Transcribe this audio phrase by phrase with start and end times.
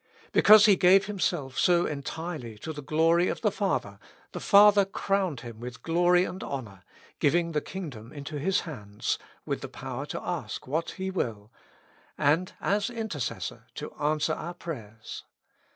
[0.31, 3.99] Because He gave Himself so entirely to the glory of the Father,
[4.31, 6.83] the Father crowned Him with glory and honor,
[7.19, 11.51] giving the kingdom into His hands, with the power to ask what He will,
[12.17, 15.23] and, as Inter cessor, to answer our prayers.